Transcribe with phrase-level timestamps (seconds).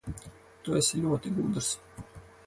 [0.67, 1.69] Tu esi ļoti gudrs.